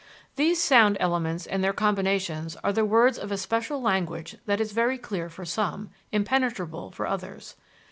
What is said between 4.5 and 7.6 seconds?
is very clear for some, impenetrable for others.